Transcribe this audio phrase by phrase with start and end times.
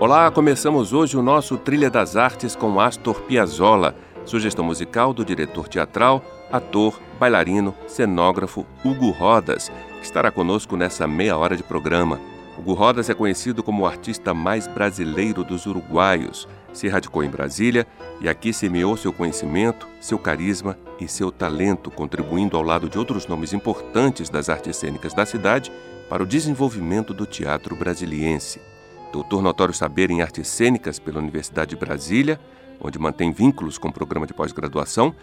[0.00, 5.68] Olá, começamos hoje o nosso Trilha das Artes com Astor Piazzolla, sugestão musical do diretor
[5.68, 12.18] teatral, ator, bailarino, cenógrafo Hugo Rodas, que estará conosco nessa meia hora de programa.
[12.56, 16.48] Hugo Rodas é conhecido como o artista mais brasileiro dos uruguaios.
[16.72, 17.86] Se radicou em Brasília
[18.22, 23.26] e aqui semeou seu conhecimento, seu carisma e seu talento, contribuindo ao lado de outros
[23.26, 25.70] nomes importantes das artes cênicas da cidade
[26.08, 28.69] para o desenvolvimento do teatro brasiliense
[29.12, 32.40] doutor notório saber em artes cênicas pela Universidade de Brasília,
[32.80, 35.14] onde mantém vínculos com o programa de pós-graduação,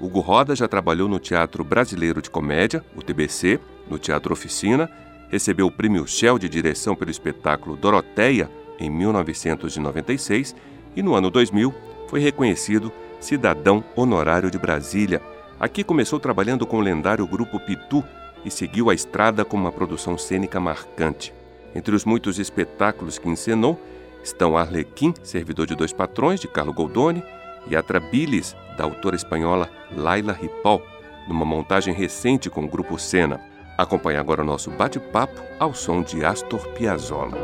[0.00, 4.90] Hugo Roda já trabalhou no Teatro Brasileiro de Comédia, o TBC, no Teatro Oficina,
[5.30, 10.54] recebeu o Prêmio Shell de Direção pelo espetáculo Doroteia em 1996
[10.94, 11.74] e no ano 2000
[12.08, 15.22] foi reconhecido cidadão honorário de Brasília.
[15.58, 18.04] Aqui começou trabalhando com o lendário grupo Pitu
[18.44, 21.32] e seguiu a estrada com uma produção cênica marcante.
[21.76, 23.78] Entre os muitos espetáculos que encenou
[24.24, 27.22] estão Arlequim, Servidor de Dois Patrões, de Carlo Goldoni,
[27.68, 30.82] e Atrabilis, da autora espanhola Laila Ripoll,
[31.28, 33.38] numa montagem recente com o grupo Sena.
[33.76, 37.36] Acompanhe agora o nosso bate-papo ao som de Astor Piazzolla.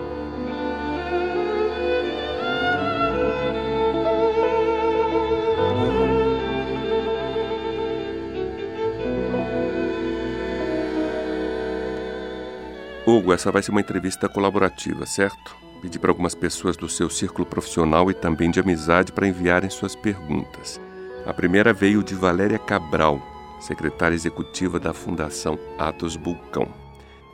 [13.13, 15.55] Hugo, essa vai ser uma entrevista colaborativa, certo?
[15.83, 19.95] Pedi para algumas pessoas do seu círculo profissional e também de amizade para enviarem suas
[19.95, 20.81] perguntas.
[21.27, 23.21] A primeira veio de Valéria Cabral,
[23.61, 26.67] secretária executiva da Fundação Atos Bulcão.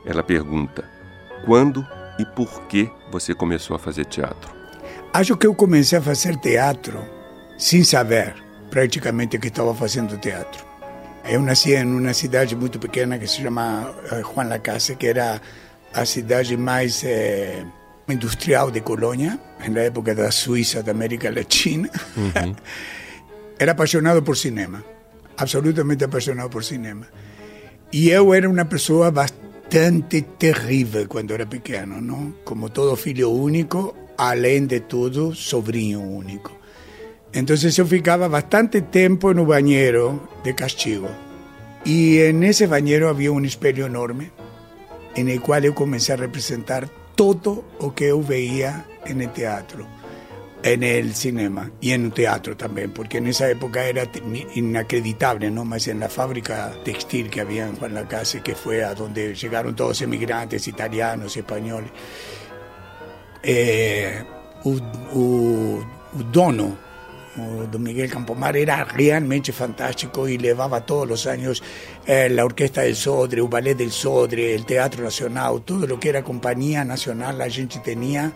[0.05, 0.83] Ela pergunta:
[1.45, 1.87] quando
[2.19, 4.53] e por que você começou a fazer teatro?
[5.13, 6.99] Acho que eu comecei a fazer teatro
[7.57, 8.35] sem saber
[8.69, 10.67] praticamente que estava fazendo teatro.
[11.23, 15.39] Eu nasci em uma cidade muito pequena que se chama eh, Juan Lacase, que era
[15.93, 17.63] a cidade mais eh,
[18.07, 21.89] industrial de Colônia, na época da Suíça da América Latina.
[22.15, 22.55] Uhum.
[23.59, 24.83] era apaixonado por cinema,
[25.37, 27.07] absolutamente apaixonado por cinema.
[27.91, 32.33] E eu era uma pessoa bastante terrível quando era pequeno, não?
[32.45, 36.57] Como todo filho único, além de tudo, sobrinho único.
[37.33, 41.09] Entonces yo ficaba bastante tiempo en un bañero de castigo.
[41.83, 44.31] Y en ese bañero había un espejo enorme
[45.15, 49.85] en el cual yo comencé a representar todo lo que yo veía en el teatro,
[50.63, 54.03] en el cinema y en el teatro también, porque en esa época era
[54.55, 55.65] inacreditable, ¿no?
[55.65, 59.75] Más en la fábrica textil que había en Juan Lacase, que fue a donde llegaron
[59.75, 61.91] todos emigrantes italianos, españoles.
[63.41, 64.23] Eh,
[66.31, 66.88] dono
[67.71, 71.61] Don Miguel Campomar era realmente fantástico y llevaba todos los años
[72.05, 76.09] eh, la Orquesta del Sodre, el Ballet del Sodre, el Teatro Nacional, todo lo que
[76.09, 78.31] era compañía nacional, la gente tenía,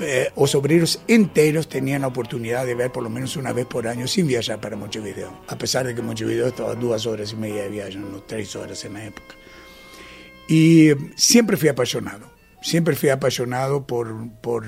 [0.00, 3.86] eh, los obreros enteros tenían la oportunidad de ver por lo menos una vez por
[3.86, 7.62] año sin viajar para Montevideo, a pesar de que Montevideo estaba dos horas y media
[7.64, 9.34] de viaje, no tres horas en la época.
[10.48, 12.30] Y siempre fui apasionado,
[12.60, 14.30] siempre fui apasionado por...
[14.40, 14.64] por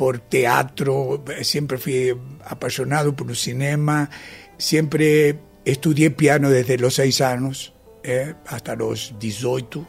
[0.00, 2.16] por teatro, siempre fui
[2.46, 4.08] apasionado por el cinema,
[4.56, 9.86] siempre estudié piano desde los seis años eh, hasta los 18.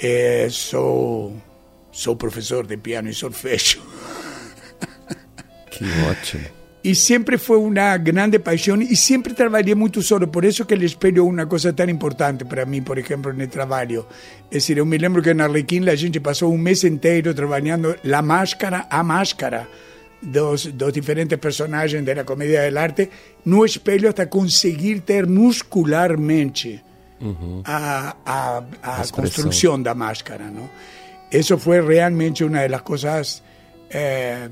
[0.00, 1.34] Eh, soy,
[1.92, 3.82] soy profesor de piano y solfeggio.
[5.70, 10.64] Qué ótimo e sempre foi uma grande paixão e sempre trabalhei muito solo, por isso
[10.64, 14.06] que o espelho é uma coisa tão importante para mim, por exemplo, no trabalho.
[14.52, 17.96] É dizer, eu me lembro que na Arlequim a gente passou um mês inteiro trabalhando
[18.04, 19.66] a máscara a máscara
[20.22, 23.10] dos, dos diferentes personagens da comédia do arte
[23.44, 26.80] no espelho até conseguir ter muscularmente
[27.20, 27.62] uhum.
[27.64, 30.44] a, a, a, a máscara.
[30.52, 30.70] Não?
[31.32, 33.42] Isso foi realmente uma das coisas...
[33.90, 34.48] Eh,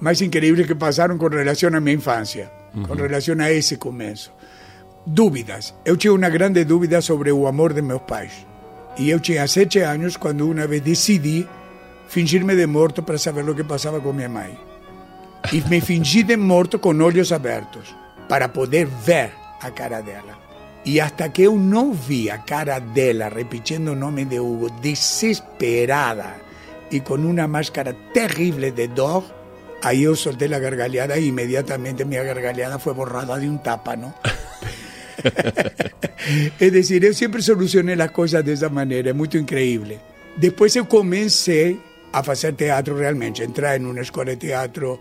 [0.00, 2.52] más increíbles que pasaron con relación a mi infancia,
[2.86, 4.32] con relación a ese comienzo.
[5.06, 5.74] Dúvidas.
[5.84, 8.32] Yo tenía una grande dúvida sobre el amor de mis pais.
[8.96, 11.46] Y yo tenía siete años cuando una vez decidí
[12.08, 14.46] fingirme de muerto para saber lo que pasaba con mi mamá.
[15.52, 17.94] Y me fingí de muerto con ojos abiertos
[18.28, 20.38] para poder ver a cara dela.
[20.84, 26.36] Y hasta que yo no vi a cara dela repitiendo el nombre de Hugo, desesperada
[26.90, 29.24] y con una máscara terrible de dor,
[29.84, 34.14] Aí eu soltei a gargalhada e imediatamente minha gargalhada foi borrada de tapa, não?
[36.58, 40.00] é decir, eu sempre solucionei as coisas dessa maneira, é muito incrível.
[40.38, 41.78] Depois eu comecei
[42.10, 44.98] a fazer teatro realmente, entrar em uma escola de teatro.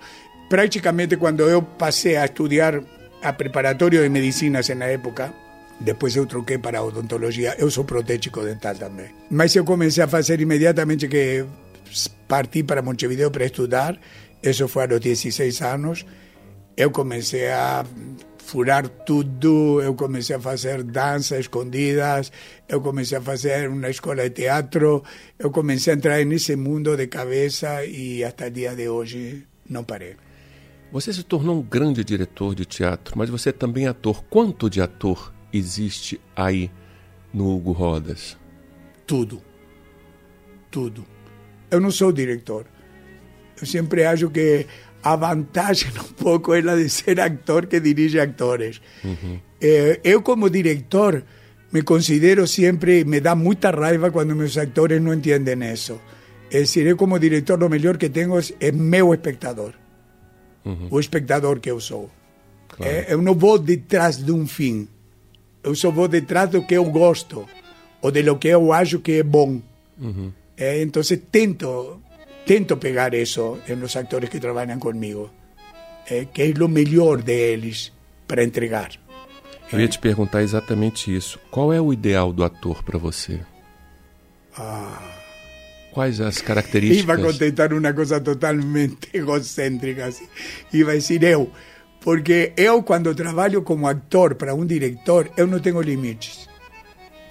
[0.50, 2.82] Praticamente quando eu passei a estudar
[3.22, 5.34] a preparatório de medicinas na época,
[5.80, 9.08] depois eu troquei para odontologia, eu sou protético dental também.
[9.32, 11.46] Mas eu comecei a fazer imediatamente que
[12.28, 13.98] parti para Montevideo para estudar,
[14.44, 16.06] isso foi aos 16 anos,
[16.76, 17.86] eu comecei a
[18.46, 22.32] furar tudo, eu comecei a fazer dança escondidas,
[22.68, 25.04] eu comecei a fazer uma escola de teatro,
[25.40, 29.84] eu comecei a entrar nesse mundo de cabeça e até o dia de hoje não
[29.84, 30.16] parei.
[30.92, 34.24] Você se tornou um grande diretor de teatro, mas você é também ator.
[34.26, 36.70] Quanto de ator existe aí
[37.34, 38.38] no Hugo Rodas?
[39.08, 39.42] Tudo.
[40.70, 41.04] Tudo.
[41.72, 42.68] Eu não sou diretor.
[43.60, 44.66] Eu sempre acho que
[45.04, 48.82] a vantagem um pouco é a de ser actor que dirige actores.
[49.04, 49.40] Uhum.
[50.04, 51.24] eu, como diretor,
[51.72, 56.00] me considero sempre, me dá muita raiva quando meus atores não entendem isso.
[56.52, 59.74] É decir, eu como diretor, o melhor que tenho é meu espectador.
[60.64, 60.88] Uhum.
[60.92, 62.12] O espectador que eu sou.
[62.68, 63.06] Claro.
[63.08, 64.88] Eu não vou detrás de um fim.
[65.64, 67.48] Eu só vou detrás do que eu gosto.
[68.02, 69.62] Ou de lo que eu acho que é bom.
[70.00, 70.32] Uhum.
[70.58, 71.02] Então,
[71.32, 72.00] tento
[72.46, 75.30] tento pegar isso nos atores que trabalham comigo,
[76.10, 77.92] é, que é o melhor deles
[78.28, 78.92] para entregar.
[79.72, 81.40] Eu ia te perguntar exatamente isso.
[81.50, 83.40] Qual é o ideal do ator para você?
[84.56, 85.02] Ah.
[85.92, 87.04] Quais as características?
[87.04, 90.06] Iba a contentar uma coisa totalmente egocêntrica.
[90.06, 90.28] Assim.
[90.72, 91.52] Iba dizer eu.
[92.02, 96.50] Porque eu, quando trabalho como ator para um diretor, eu não tenho limites.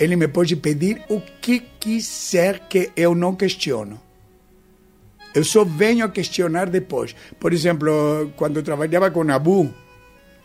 [0.01, 4.01] Ele me pode pedir o que quiser que eu não questiono.
[5.35, 7.15] Eu só venho a questionar depois.
[7.41, 9.73] Por exemplo, quando trabalhava com Abu,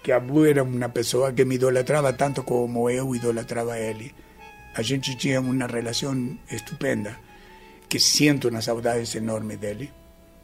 [0.02, 4.14] que Abu era uma pessoa que me idolatrava tanto como eu idolatrava ele.
[4.76, 7.18] A gente tinha uma relação estupenda,
[7.90, 9.92] que sinto uma saudades enorme dele,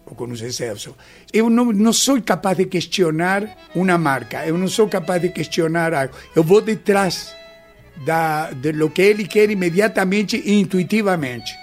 [0.05, 0.95] ou com o Celso.
[1.31, 5.93] Eu não, não sou capaz de questionar uma marca, eu não sou capaz de questionar
[5.93, 6.13] algo.
[6.35, 7.33] Eu vou detrás
[8.05, 11.53] da, de lo que ele quer imediatamente e intuitivamente.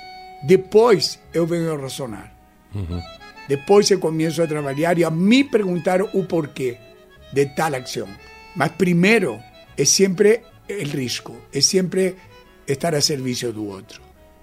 [0.43, 2.40] Depois eu venho a razonar.
[3.49, 6.79] Depois eu começo a trabalhar e a me perguntar o porquê
[7.33, 8.09] de tal ação.
[8.55, 9.41] Mas primeiro
[9.77, 12.17] é sempre o risco, é sempre
[12.67, 14.01] estar a serviço do outro.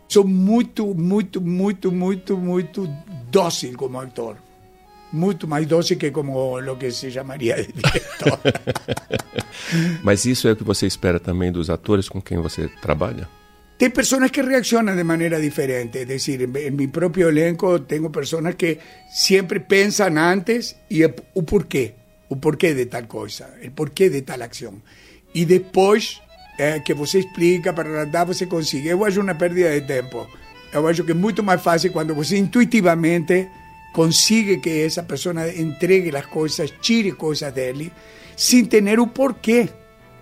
[0.07, 2.87] Sou muito, muito, muito, muito, muito
[3.29, 4.37] dócil como ator.
[5.11, 8.39] Muito mais dócil que como o que se chamaria de diretor.
[10.03, 13.27] Mas isso é o que você espera também dos atores com quem você trabalha?
[13.77, 18.55] Tem pessoas que reaccionam de maneira diferente, é decir, em meu próprio elenco tenho pessoas
[18.55, 18.79] que
[19.11, 21.93] sempre pensam antes e o porquê,
[22.27, 24.81] o porquê de tal coisa, o porquê de tal ação.
[25.33, 26.19] E depois
[26.57, 28.87] é, que você explica para dar, você consegue.
[28.87, 30.27] Eu acho uma perda de tempo.
[30.73, 33.47] Eu acho que é muito mais fácil quando você intuitivamente
[33.93, 37.91] consigue que essa pessoa entregue as coisas, tire coisas dele,
[38.35, 39.69] sem ter o porquê.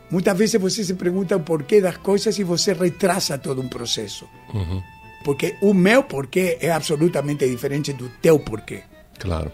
[0.09, 4.27] Muitas vezes você se pergunta o porquê das coisas e você retrasa todo um processo.
[4.53, 4.81] Uhum.
[5.23, 8.83] Porque o meu porquê é absolutamente diferente do teu porquê.
[9.19, 9.51] Claro.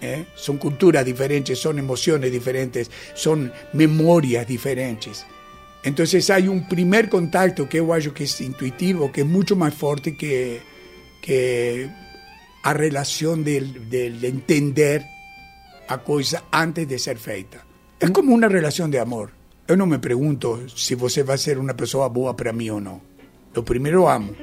[0.00, 0.24] É?
[0.36, 5.24] São culturas diferentes, são emoções diferentes, são memórias diferentes.
[5.84, 9.74] Então, há um primeiro contato que eu acho que é intuitivo, que é muito mais
[9.74, 10.60] forte que,
[11.22, 11.88] que
[12.62, 15.04] a relação de, de entender
[15.88, 17.66] a coisa antes de ser feita.
[17.98, 19.37] É como uma relação de amor.
[19.68, 23.02] Eu não me pergunto se você vai ser uma pessoa boa para mim ou não.
[23.54, 24.34] Eu primeiro amo,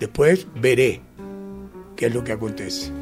[0.00, 1.00] depois verei
[1.92, 2.92] o que é o que acontece.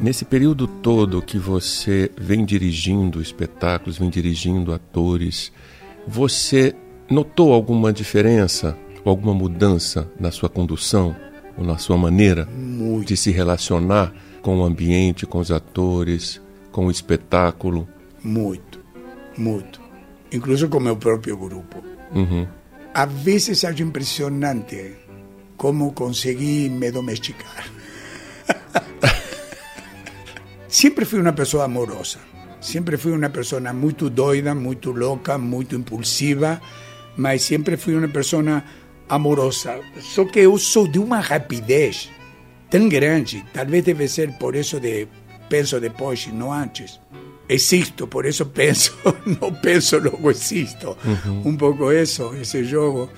[0.00, 5.52] Nesse período todo que você vem dirigindo espetáculos, vem dirigindo atores,
[6.04, 6.74] você
[7.08, 11.14] notou alguma diferença, alguma mudança na sua condução?
[11.56, 13.08] ou na sua maneira muito.
[13.08, 16.40] de se relacionar com o ambiente, com os atores,
[16.70, 17.88] com o espetáculo?
[18.22, 18.80] Muito,
[19.36, 19.80] muito.
[20.30, 21.82] Incluso com o meu próprio grupo.
[22.14, 22.46] Uhum.
[22.94, 24.94] Às vezes acho impressionante
[25.56, 27.68] como consegui me domesticar.
[30.68, 32.18] sempre fui uma pessoa amorosa.
[32.60, 36.60] Sempre fui uma pessoa muito doida, muito louca, muito impulsiva,
[37.16, 38.62] mas sempre fui uma pessoa
[39.08, 39.80] amorosa.
[40.00, 42.10] Só que eu sou de uma rapidez
[42.70, 45.08] tão grande, talvez deve ser por isso de
[45.48, 47.00] penso depois não antes.
[47.48, 48.96] Existo, por isso penso,
[49.40, 50.96] não penso, logo existo.
[51.04, 51.42] Uhum.
[51.44, 53.08] Um pouco isso, esse jogo.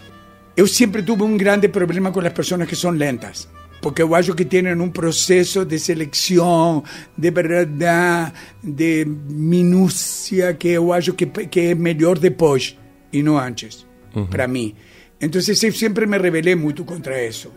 [0.57, 3.49] eu sempre tive um grande problema com as pessoas que são lentas.
[3.81, 6.83] Porque eu acho que têm um processo de seleção,
[7.17, 12.77] de verdade, de minúcia, que eu acho que, que é melhor depois
[13.13, 14.27] e não antes, uhum.
[14.27, 14.75] para mim.
[15.21, 17.53] Então eu sempre me rebelei muito contra isso.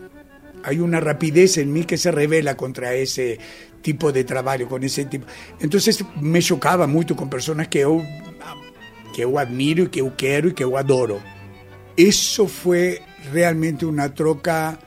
[0.62, 3.38] Há uma rapidez em mim que se revela contra esse
[3.82, 5.26] tipo de trabalho, com esse tipo.
[5.60, 5.80] Então
[6.20, 8.02] me chocava muito com pessoas que eu
[9.12, 11.20] que eu admiro, que eu quero e que eu adoro.
[11.96, 13.00] Isso foi
[13.30, 14.78] realmente uma troca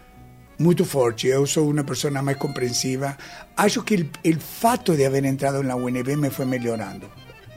[0.57, 1.27] muito forte.
[1.27, 3.15] Eu sou uma pessoa mais compreensiva.
[3.55, 7.07] Acho que o fato de haver entrado na UNB me foi melhorando.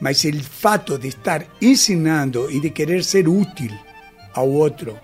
[0.00, 3.72] Mas o fato de estar ensinando e de querer ser útil
[4.34, 4.98] ao outro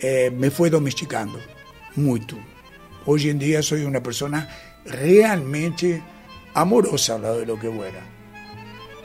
[0.00, 1.55] eh, me foi domesticando
[1.96, 2.36] muito.
[3.04, 4.48] Hoy en día soy una persona
[4.84, 6.02] realmente
[6.54, 8.02] amorosa al lado de lo que era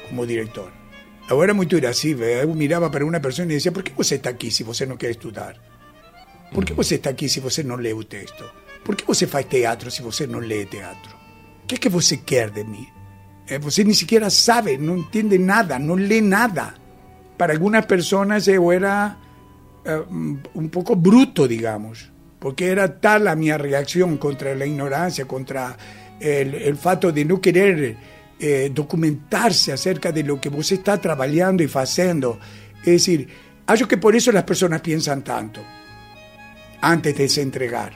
[0.07, 0.71] como director.
[1.29, 4.11] Yo era muy irascible, yo eh, miraba para una persona y decía, ¿por qué vos
[4.11, 5.55] está aquí si vos no quer estudar?
[6.51, 6.75] ¿Por qué mm.
[6.75, 8.51] vos está aquí si vos no lee un texto?
[8.83, 11.13] ¿Por qué vos faz teatro si vos no lee teatro?
[11.67, 12.89] ¿Qué es que vos quer de mí?
[13.47, 16.75] Eh, ni siquiera sabe, no entiende nada, no lee nada.
[17.37, 19.17] Para algunas personas yo era
[19.85, 25.77] eh, un poco bruto, digamos porque era tal a minha reação contra a ignorância, contra
[26.19, 27.95] o fato de não querer
[28.39, 32.39] eh, documentarse acerca de lo que você está trabajando y haciendo.
[32.79, 33.27] Es decir,
[33.67, 35.61] acho que por eso las personas piensan tanto
[36.81, 37.93] antes de se entregar,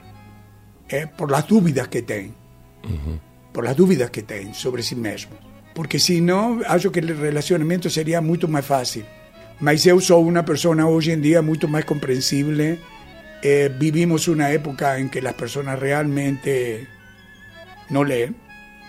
[0.90, 2.36] eh, por las dudas que tienen,
[3.52, 5.40] por las dudas que tienen sobre sí mismos.
[5.74, 9.06] Porque si no, acho que el relacionamiento sería mucho más fácil.
[9.60, 12.78] Mas eu sou una persona hoy en día mucho más comprensible
[13.42, 16.88] eh, vivimos una época en que las personas realmente
[17.90, 18.36] no leen,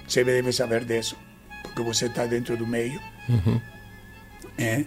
[0.06, 1.16] se debe saber de eso,
[1.62, 3.00] porque vos estás dentro de un medio.
[3.28, 3.60] Uh -huh.
[4.58, 4.86] eh,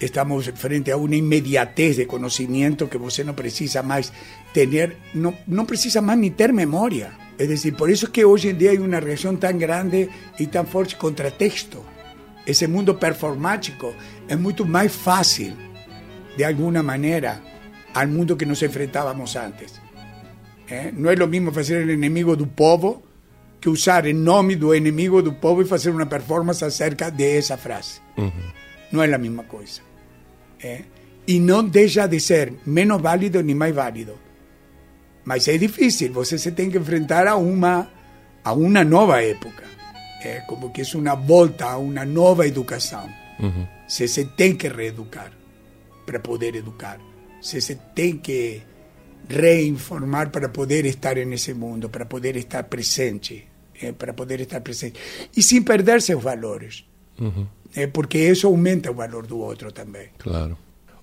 [0.00, 4.12] estamos frente a una inmediatez de conocimiento que vos no precisa más
[4.52, 7.16] tener, no, no precisa más ni tener memoria.
[7.38, 10.46] Es decir, por eso es que hoy en día hay una reacción tan grande y
[10.46, 11.84] tan fuerte contra texto.
[12.46, 13.94] Ese mundo performático
[14.28, 15.54] es mucho más fácil,
[16.36, 17.42] de alguna manera,
[17.96, 19.80] ao mundo que nos enfrentávamos antes.
[20.68, 20.92] É?
[20.92, 23.02] Não é o mesmo fazer o inimigo do povo
[23.58, 28.00] que usar em nome do inimigo do povo e fazer uma performance acerca dessa frase.
[28.18, 28.50] Uhum.
[28.92, 29.80] Não é a mesma coisa.
[30.62, 30.82] É?
[31.26, 34.18] E não deixa de ser menos válido nem mais válido.
[35.24, 37.90] Mas é difícil, você se tem que enfrentar a uma,
[38.44, 39.64] a uma nova época.
[40.22, 43.08] É como que é uma volta a uma nova educação.
[43.40, 43.66] Uhum.
[43.88, 45.32] Você se tem que reeducar
[46.04, 46.98] para poder educar.
[47.40, 48.62] Você se tem que
[49.28, 53.46] reinformar para poder estar nesse mundo, para poder estar presente
[53.82, 54.98] é, para poder estar presente.
[55.36, 56.84] E sem perder seus valores.
[57.18, 57.46] Uhum.
[57.74, 60.08] É, porque isso aumenta o valor do outro também.
[60.18, 60.56] Claro.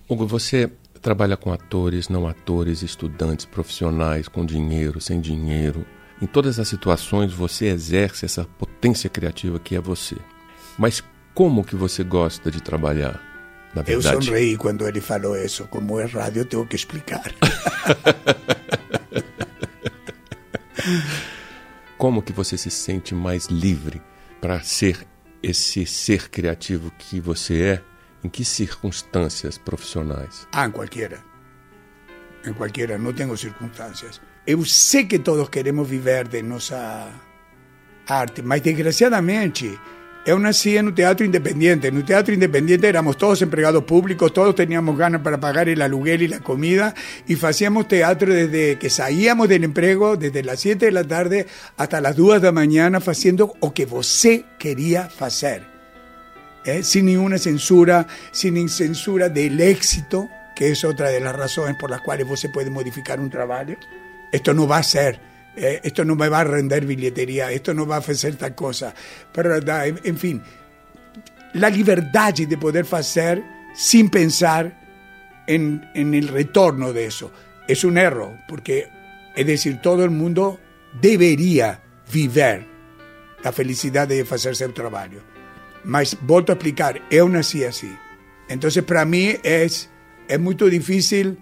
[0.07, 0.69] Hugo, você
[1.01, 5.85] trabalha com atores, não atores, estudantes, profissionais, com dinheiro, sem dinheiro.
[6.21, 10.15] Em todas as situações você exerce essa potência criativa que é você.
[10.77, 13.32] Mas como que você gosta de trabalhar?
[13.73, 14.15] Na verdade?
[14.15, 15.67] Eu sonrei quando ele falou isso.
[15.67, 17.33] Como é rádio, eu tenho que explicar.
[21.97, 24.01] como que você se sente mais livre
[24.39, 25.07] para ser
[25.41, 27.81] esse ser criativo que você é?
[28.23, 30.47] Em que circunstâncias profissionais?
[30.53, 31.19] Ah, em qualquer.
[32.45, 34.21] Em qualquer, não tenho circunstâncias.
[34.45, 37.11] Eu sei que todos queremos viver de nossa
[38.07, 39.79] arte, mas desgraciadamente
[40.25, 41.89] Eu nací en un teatro independiente.
[41.89, 46.21] En un teatro independiente éramos todos empleados públicos, todos teníamos ganas para pagar el aluguel
[46.21, 46.95] y la comida
[47.27, 51.99] y hacíamos teatro desde que salíamos del empleo, desde las 7 de la tarde hasta
[51.99, 55.63] las 2 de la mañana, haciendo lo que você quería hacer.
[56.63, 56.83] ¿eh?
[56.83, 61.99] Sin ninguna censura, sin censura del éxito, que es otra de las razones por las
[61.99, 63.73] cuales você puede modificar un trabajo.
[64.31, 67.85] Esto no va a ser eh, esto no me va a render billetería, esto no
[67.85, 68.93] va a hacer tal cosa.
[69.31, 70.41] Pero, en fin,
[71.53, 73.43] la libertad de poder hacer
[73.75, 74.81] sin pensar
[75.47, 77.31] en, en el retorno de eso
[77.67, 78.87] es un error, porque,
[79.35, 80.59] es decir, todo el mundo
[81.01, 81.81] debería
[82.11, 82.65] vivir
[83.43, 85.15] la felicidad de hacer su trabajo.
[85.83, 87.93] Mas, volto a explicar, yo nací así.
[88.47, 89.89] Entonces, para mí es,
[90.27, 91.37] es muy difícil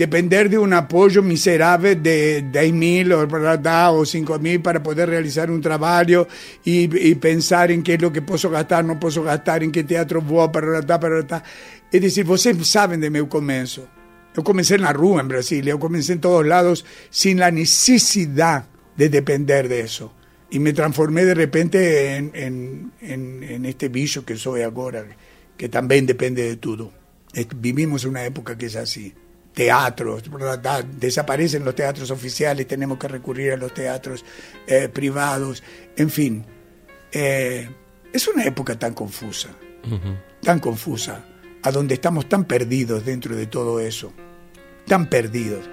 [0.00, 5.50] depender de un apoyo miserable de 10 mil o, o 5 mil para poder realizar
[5.50, 6.26] un trabajo
[6.64, 10.22] y, pensar en qué es lo que puedo gastar, no puedo gastar, en qué teatro
[10.22, 11.44] voy, para para
[11.92, 13.88] Es decir, ustedes saben de mi comienzo.
[14.34, 18.64] Yo comencé en la rúa en Brasil, yo comencé en todos lados sin la necesidad
[18.96, 20.14] de depender de eso.
[20.50, 25.04] Y me transformé de repente en, en, en, en este bicho que soy ahora,
[25.58, 26.90] que también depende de todo.
[27.56, 29.14] Vivimos una época que es así
[29.60, 30.22] teatros,
[30.98, 34.24] desaparecen los teatros oficiales, tenemos que recurrir a los teatros
[34.66, 35.62] eh, privados,
[35.98, 36.46] en fin.
[37.12, 37.68] Eh,
[38.10, 39.50] es una época tan confusa,
[40.40, 41.26] tan confusa,
[41.62, 44.14] a donde estamos tan perdidos dentro de todo eso,
[44.86, 45.68] tan perdidos.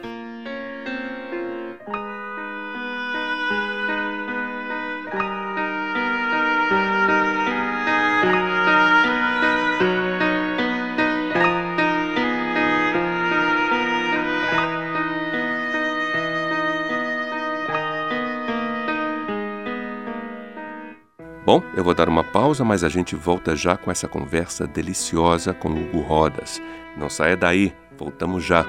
[21.77, 25.69] Eu vou dar uma pausa, mas a gente volta já com essa conversa deliciosa com
[25.69, 26.59] Hugo Rodas.
[26.97, 28.65] Não saia daí, voltamos já.